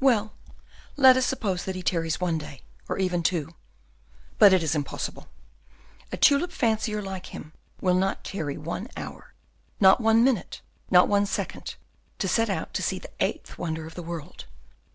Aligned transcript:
"Well, 0.00 0.34
let 0.98 1.16
us 1.16 1.24
suppose 1.24 1.64
that 1.64 1.74
he 1.74 1.82
tarries 1.82 2.20
one 2.20 2.36
day, 2.36 2.60
or 2.90 2.98
even 2.98 3.22
two; 3.22 3.54
but 4.38 4.52
it 4.52 4.62
is 4.62 4.74
impossible. 4.74 5.28
A 6.12 6.16
tulip 6.18 6.52
fancier 6.52 7.00
like 7.00 7.32
him 7.34 7.54
will 7.80 7.94
not 7.94 8.22
tarry 8.22 8.58
one 8.58 8.88
hour, 8.98 9.32
not 9.80 9.98
one 10.02 10.22
minute, 10.22 10.60
not 10.90 11.08
one 11.08 11.24
second, 11.24 11.76
to 12.18 12.28
set 12.28 12.50
out 12.50 12.74
to 12.74 12.82
see 12.82 12.98
the 12.98 13.08
eighth 13.18 13.56
wonder 13.56 13.86
of 13.86 13.94
the 13.94 14.02
world. 14.02 14.44